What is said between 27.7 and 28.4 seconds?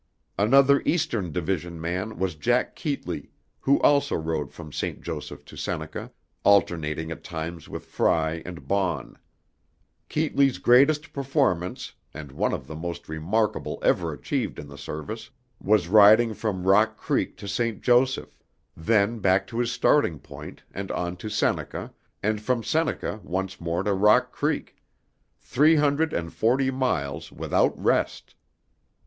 rest.